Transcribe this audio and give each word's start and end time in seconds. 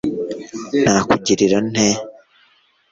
nakugirira 0.83 1.57
nte 1.69 1.87